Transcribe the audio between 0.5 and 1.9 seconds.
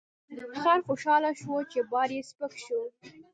خر خوشحاله شو چې